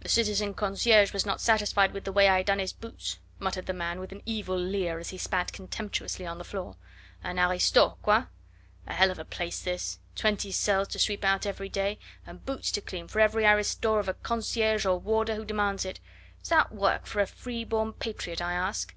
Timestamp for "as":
4.98-5.10